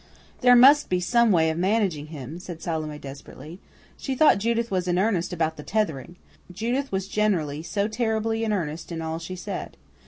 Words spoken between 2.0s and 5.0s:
him," said Salome desperately. She thought Judith was in